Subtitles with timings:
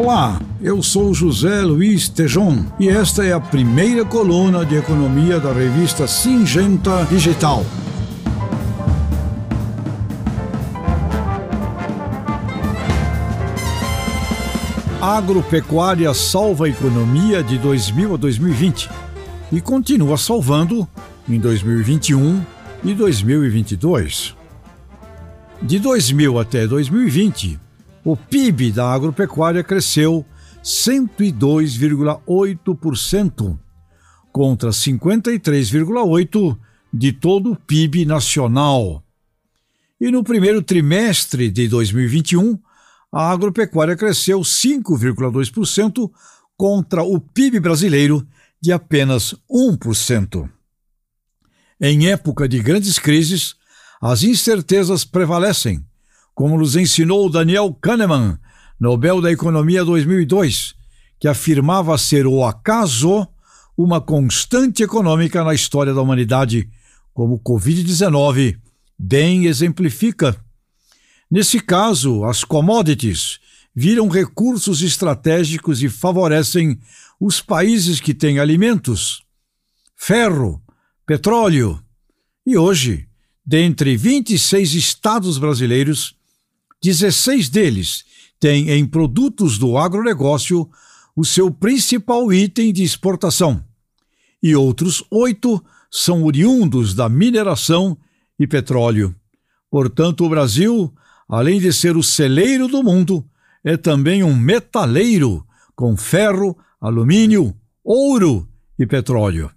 [0.00, 5.52] Olá, eu sou José Luiz Tejon e esta é a primeira coluna de economia da
[5.52, 7.66] revista Singenta Digital.
[15.02, 18.88] Agropecuária salva a economia de 2000 a 2020
[19.50, 20.86] e continua salvando
[21.28, 22.40] em 2021
[22.84, 24.36] e 2022.
[25.60, 27.58] De 2000 até 2020,
[28.10, 30.24] o PIB da agropecuária cresceu
[30.64, 33.58] 102,8%,
[34.32, 36.58] contra 53,8%
[36.90, 39.04] de todo o PIB nacional.
[40.00, 42.58] E no primeiro trimestre de 2021,
[43.12, 46.10] a agropecuária cresceu 5,2%
[46.56, 48.26] contra o PIB brasileiro
[48.58, 50.50] de apenas 1%.
[51.78, 53.54] Em época de grandes crises,
[54.00, 55.84] as incertezas prevalecem,
[56.38, 58.38] como nos ensinou Daniel Kahneman,
[58.78, 60.72] Nobel da Economia 2002,
[61.18, 63.26] que afirmava ser o acaso
[63.76, 66.70] uma constante econômica na história da humanidade,
[67.12, 68.56] como o Covid-19
[68.96, 70.36] bem exemplifica.
[71.28, 73.40] Nesse caso, as commodities
[73.74, 76.78] viram recursos estratégicos e favorecem
[77.18, 79.24] os países que têm alimentos,
[79.96, 80.62] ferro,
[81.04, 81.82] petróleo.
[82.46, 83.08] E hoje,
[83.44, 86.16] dentre 26 estados brasileiros,
[86.82, 88.04] 16 deles
[88.38, 90.68] têm em produtos do agronegócio
[91.16, 93.64] o seu principal item de exportação,
[94.40, 97.98] e outros oito são oriundos da mineração
[98.38, 99.14] e petróleo.
[99.68, 100.94] Portanto, o Brasil,
[101.28, 103.24] além de ser o celeiro do mundo,
[103.64, 108.48] é também um metaleiro com ferro, alumínio, ouro
[108.78, 109.50] e petróleo.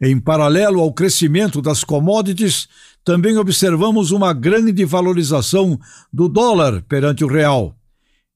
[0.00, 2.68] Em paralelo ao crescimento das commodities,
[3.06, 5.78] também observamos uma grande valorização
[6.12, 7.72] do dólar perante o real.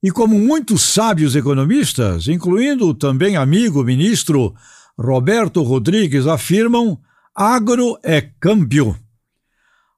[0.00, 4.54] E como muitos sábios economistas, incluindo também amigo ministro
[4.96, 6.96] Roberto Rodrigues, afirmam,
[7.34, 8.96] agro é câmbio.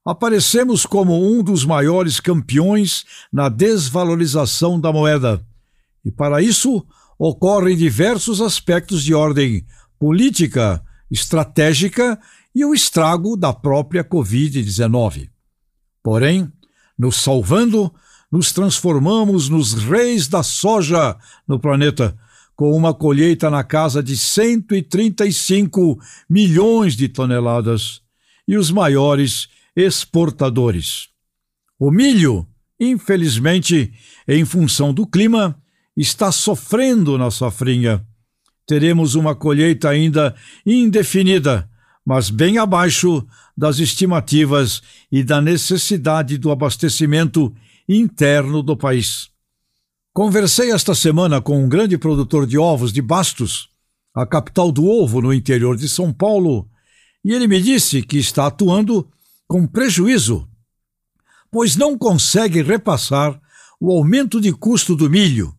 [0.03, 5.45] Aparecemos como um dos maiores campeões na desvalorização da moeda.
[6.03, 6.83] E para isso
[7.19, 9.67] ocorrem diversos aspectos de ordem
[9.99, 12.19] política, estratégica
[12.53, 15.29] e o estrago da própria Covid-19.
[16.01, 16.51] Porém,
[16.97, 17.93] nos salvando,
[18.31, 22.17] nos transformamos nos reis da soja no planeta,
[22.55, 25.99] com uma colheita na casa de 135
[26.29, 28.01] milhões de toneladas
[28.47, 31.09] e os maiores exportadores.
[31.79, 32.47] O milho,
[32.79, 33.91] infelizmente,
[34.27, 35.59] em função do clima,
[35.97, 38.05] está sofrendo na safrinha
[38.65, 41.69] teremos uma colheita ainda indefinida,
[42.05, 43.25] mas bem abaixo
[43.55, 44.81] das estimativas
[45.11, 47.53] e da necessidade do abastecimento
[47.87, 49.29] interno do país.
[50.13, 53.69] Conversei esta semana com um grande produtor de ovos de Bastos,
[54.13, 56.69] a capital do ovo no interior de São Paulo,
[57.23, 59.09] e ele me disse que está atuando
[59.47, 60.47] com prejuízo,
[61.51, 63.39] pois não consegue repassar
[63.79, 65.55] o aumento de custo do milho,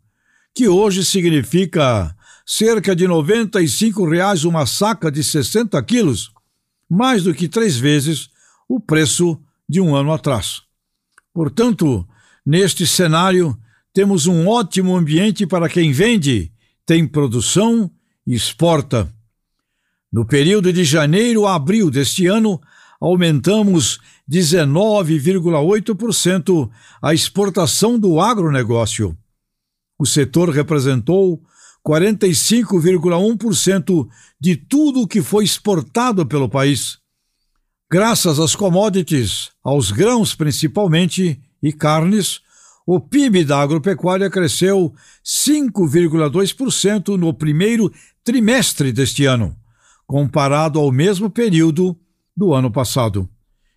[0.54, 2.14] que hoje significa
[2.46, 6.33] cerca de 95 reais uma saca de 60 quilos,
[6.94, 8.30] mais do que três vezes
[8.68, 10.62] o preço de um ano atrás.
[11.32, 12.06] Portanto,
[12.46, 13.58] neste cenário,
[13.92, 16.52] temos um ótimo ambiente para quem vende,
[16.86, 17.90] tem produção
[18.26, 19.12] e exporta.
[20.12, 22.60] No período de janeiro a abril deste ano,
[23.00, 23.98] aumentamos
[24.30, 26.70] 19,8%
[27.02, 29.18] a exportação do agronegócio.
[29.98, 31.42] O setor representou
[31.86, 34.08] 45,1%
[34.40, 36.96] de tudo o que foi exportado pelo país.
[37.90, 42.40] Graças às commodities, aos grãos principalmente e carnes,
[42.86, 49.56] o PIB da agropecuária cresceu 5,2% no primeiro trimestre deste ano,
[50.06, 51.96] comparado ao mesmo período
[52.36, 53.28] do ano passado,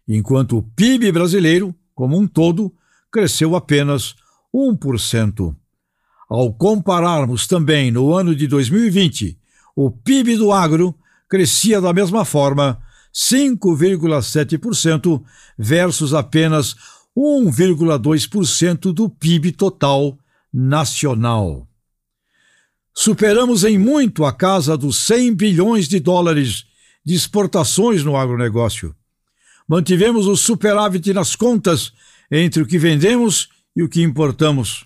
[0.08, 2.74] enquanto o PIB brasileiro, como um todo,
[3.12, 4.16] cresceu apenas
[4.54, 5.56] 1%.
[6.30, 9.40] Ao compararmos também no ano de 2020,
[9.76, 10.94] o PIB do agro
[11.30, 12.82] crescia da mesma forma,
[13.14, 15.24] 5,7%
[15.58, 16.76] versus apenas
[17.16, 20.20] 1,2% do PIB total
[20.54, 21.66] nacional.
[22.94, 26.66] Superamos em muito a casa dos 100 bilhões de dólares
[27.06, 28.96] de exportações no agronegócio.
[29.68, 31.94] Mantivemos o superávit nas contas
[32.32, 34.86] entre o que vendemos e o que importamos.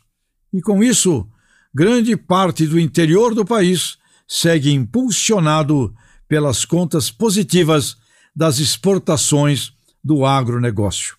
[0.54, 1.28] E com isso,
[1.74, 3.98] grande parte do interior do país
[4.28, 5.94] segue impulsionado
[6.28, 7.98] pelas contas positivas
[8.36, 9.74] das exportações
[10.04, 11.18] do agronegócio.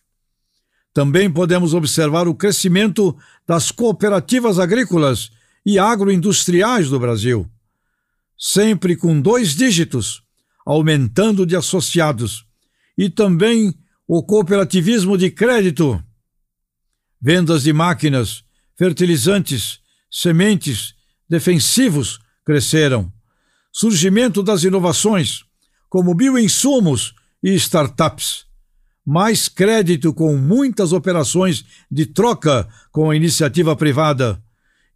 [0.95, 3.17] Também podemos observar o crescimento
[3.47, 5.31] das cooperativas agrícolas
[5.65, 7.49] e agroindustriais do Brasil,
[8.39, 10.23] sempre com dois dígitos,
[10.67, 12.47] aumentando de associados,
[12.97, 13.75] e também
[14.07, 16.03] o cooperativismo de crédito,
[17.21, 18.45] vendas de máquinas,
[18.77, 19.82] fertilizantes,
[20.13, 20.95] sementes,
[21.27, 23.11] defensivos cresceram.
[23.73, 25.45] Surgimento das inovações,
[25.89, 28.45] como bioinsumos e startups.
[29.05, 34.41] Mais crédito com muitas operações de troca com a iniciativa privada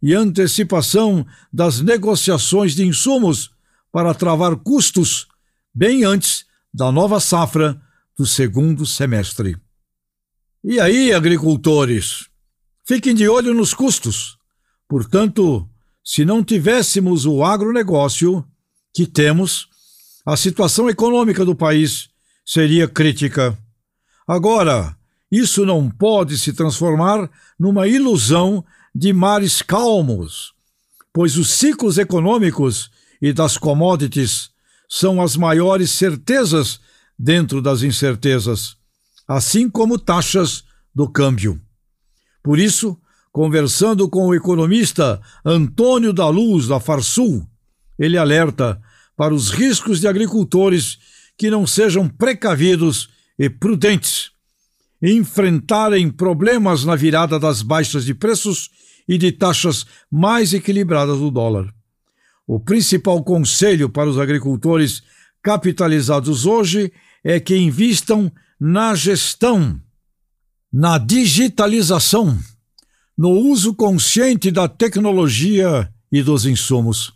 [0.01, 3.51] e antecipação das negociações de insumos
[3.91, 5.27] para travar custos
[5.73, 7.81] bem antes da nova safra
[8.15, 9.57] do segundo semestre.
[10.63, 12.27] E aí, agricultores?
[12.85, 14.36] Fiquem de olho nos custos.
[14.87, 15.67] Portanto,
[16.03, 18.45] se não tivéssemos o agronegócio
[18.93, 19.67] que temos,
[20.25, 22.09] a situação econômica do país
[22.45, 23.57] seria crítica.
[24.27, 24.97] Agora,
[25.31, 27.29] isso não pode se transformar
[27.59, 28.63] numa ilusão
[28.95, 30.53] de mares calmos,
[31.13, 32.89] pois os ciclos econômicos
[33.21, 34.49] e das commodities
[34.89, 36.79] são as maiores certezas
[37.19, 38.77] dentro das incertezas,
[39.27, 40.63] assim como taxas
[40.95, 41.61] do câmbio.
[42.41, 42.97] Por isso,
[43.31, 47.47] conversando com o economista Antônio da Luz da Farsul,
[47.97, 48.81] ele alerta
[49.15, 50.99] para os riscos de agricultores
[51.37, 54.31] que não sejam precavidos e prudentes,
[55.01, 58.69] enfrentarem problemas na virada das baixas de preços
[59.07, 61.73] e de taxas mais equilibradas do dólar.
[62.45, 65.03] O principal conselho para os agricultores
[65.41, 66.91] capitalizados hoje
[67.23, 69.79] é que invistam na gestão,
[70.71, 72.37] na digitalização,
[73.17, 77.11] no uso consciente da tecnologia e dos insumos.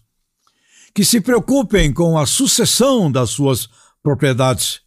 [0.93, 3.69] Que se preocupem com a sucessão das suas
[4.01, 4.81] propriedades,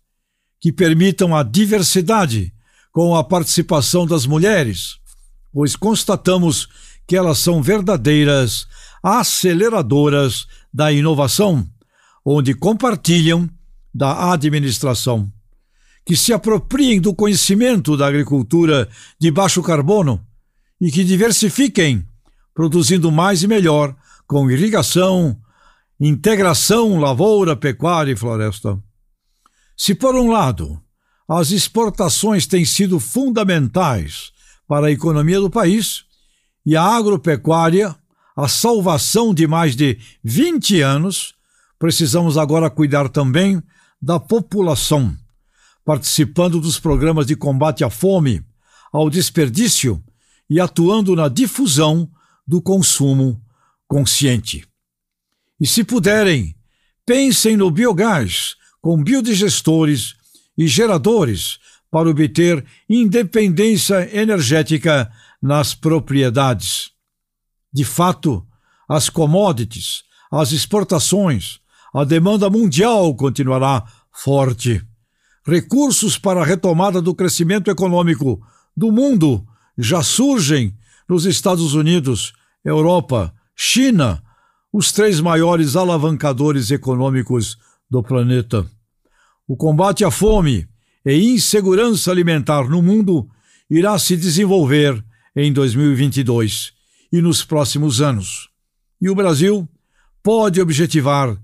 [0.60, 2.52] que permitam a diversidade
[2.92, 4.96] com a participação das mulheres,
[5.52, 6.68] pois constatamos
[7.06, 8.66] que elas são verdadeiras
[9.02, 11.66] aceleradoras da inovação,
[12.24, 13.48] onde compartilham
[13.94, 15.30] da administração.
[16.04, 18.88] Que se apropriem do conhecimento da agricultura
[19.18, 20.20] de baixo carbono
[20.80, 22.06] e que diversifiquem,
[22.54, 23.94] produzindo mais e melhor
[24.26, 25.38] com irrigação,
[26.00, 28.78] integração lavoura, pecuária e floresta.
[29.76, 30.80] Se, por um lado,
[31.28, 34.32] as exportações têm sido fundamentais
[34.66, 36.04] para a economia do país,
[36.66, 37.94] e a agropecuária,
[38.36, 41.34] a salvação de mais de 20 anos,
[41.78, 43.62] precisamos agora cuidar também
[44.00, 45.14] da população,
[45.84, 48.42] participando dos programas de combate à fome,
[48.92, 50.02] ao desperdício
[50.48, 52.08] e atuando na difusão
[52.46, 53.40] do consumo
[53.86, 54.66] consciente.
[55.60, 56.54] E se puderem,
[57.06, 60.14] pensem no biogás com biodigestores
[60.56, 61.58] e geradores
[61.90, 65.10] para obter independência energética
[65.40, 66.90] nas propriedades.
[67.72, 68.46] De fato,
[68.88, 71.60] as commodities, as exportações,
[71.94, 74.84] a demanda mundial continuará forte.
[75.46, 78.44] Recursos para a retomada do crescimento econômico
[78.76, 79.46] do mundo
[79.76, 80.74] já surgem
[81.08, 82.32] nos Estados Unidos,
[82.64, 84.22] Europa, China,
[84.72, 87.58] os três maiores alavancadores econômicos
[87.90, 88.68] do planeta.
[89.46, 90.66] O combate à fome
[91.04, 93.28] e insegurança alimentar no mundo
[93.70, 95.04] irá se desenvolver
[95.36, 96.72] em 2022
[97.12, 98.48] e nos próximos anos.
[99.00, 99.68] E o Brasil
[100.22, 101.38] pode objetivar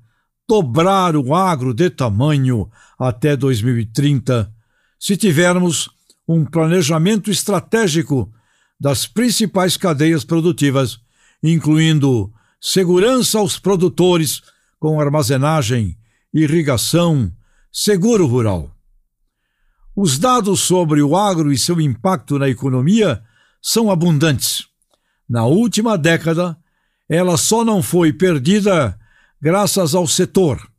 [0.50, 4.52] dobrar o agro de tamanho até 2030
[4.99, 5.88] se tivermos
[6.27, 8.33] um planejamento estratégico
[8.79, 10.99] das principais cadeias produtivas,
[11.43, 14.43] incluindo segurança aos produtores
[14.79, 15.99] com armazenagem,
[16.33, 17.31] irrigação,
[17.73, 18.75] seguro rural.
[19.95, 23.23] Os dados sobre o agro e seu impacto na economia
[23.61, 24.67] são abundantes.
[25.29, 26.57] Na última década,
[27.09, 28.99] ela só não foi perdida
[29.41, 30.71] graças ao setor.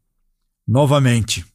[0.68, 1.46] Novamente.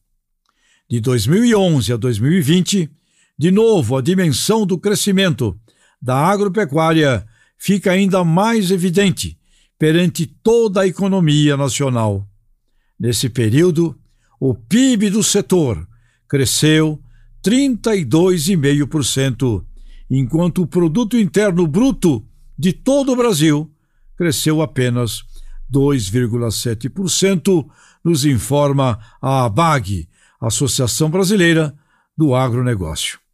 [0.89, 2.91] De 2011 a 2020,
[3.39, 5.59] de novo, a dimensão do crescimento
[6.01, 7.27] da agropecuária
[7.59, 9.39] fica ainda mais evidente
[9.79, 12.27] perante toda a economia nacional.
[12.99, 13.95] Nesse período,
[14.41, 15.87] o PIB do setor
[16.27, 16.99] cresceu
[17.45, 19.63] 32,5%,
[20.11, 22.27] enquanto o produto interno bruto
[22.59, 23.71] de todo o Brasil
[24.17, 25.23] cresceu apenas
[25.71, 27.69] 2,7%,
[28.03, 30.09] nos informa a ABAG,
[30.41, 31.77] Associação Brasileira
[32.17, 33.26] do Agronegócio.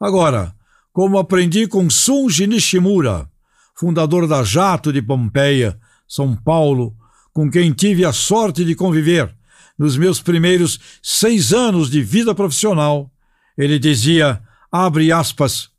[0.00, 0.54] Agora,
[0.92, 3.30] como aprendi com Sunji Nishimura,
[3.74, 5.78] fundador da Jato de Pompeia,
[6.08, 6.96] São Paulo,
[7.32, 9.34] com quem tive a sorte de conviver
[9.78, 13.10] nos meus primeiros seis anos de vida profissional,
[13.56, 14.42] ele dizia,
[14.72, 15.70] abre aspas,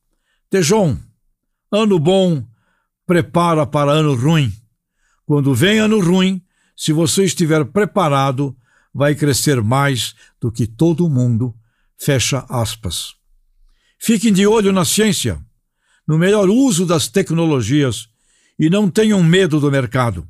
[0.50, 0.98] Tejon,
[1.72, 2.44] ano bom
[3.06, 4.52] prepara para ano ruim.
[5.26, 6.42] Quando vem ano ruim,
[6.76, 8.56] se você estiver preparado,
[8.94, 11.56] vai crescer mais do que todo mundo.
[11.98, 13.21] Fecha aspas.
[14.04, 15.40] Fiquem de olho na ciência,
[16.08, 18.10] no melhor uso das tecnologias
[18.58, 20.28] e não tenham medo do mercado.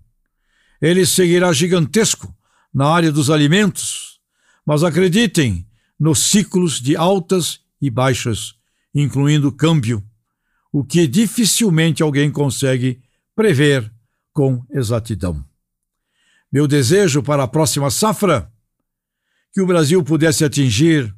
[0.82, 2.36] Ele seguirá gigantesco
[2.74, 4.20] na área dos alimentos,
[4.66, 5.66] mas acreditem
[5.98, 8.56] nos ciclos de altas e baixas,
[8.94, 10.04] incluindo câmbio,
[10.70, 13.02] o que dificilmente alguém consegue
[13.34, 13.90] prever
[14.34, 15.42] com exatidão.
[16.52, 18.52] Meu desejo para a próxima safra?
[19.54, 21.16] Que o Brasil pudesse atingir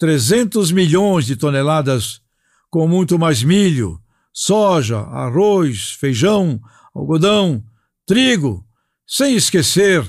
[0.00, 2.22] 300 milhões de toneladas,
[2.70, 4.00] com muito mais milho,
[4.32, 6.58] soja, arroz, feijão,
[6.94, 7.62] algodão,
[8.06, 8.66] trigo,
[9.06, 10.02] sem esquecer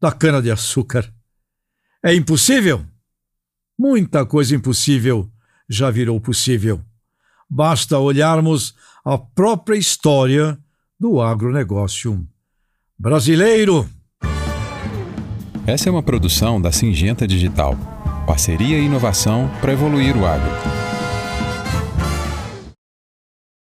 [0.00, 1.12] da cana-de-açúcar.
[2.02, 2.82] É impossível?
[3.78, 5.30] Muita coisa impossível
[5.68, 6.80] já virou possível.
[7.48, 8.74] Basta olharmos
[9.04, 10.58] a própria história
[10.98, 12.26] do agronegócio
[12.98, 13.86] brasileiro.
[15.66, 17.99] Essa é uma produção da Singenta Digital.
[18.30, 20.79] Parceria e inovação para evoluir o agro.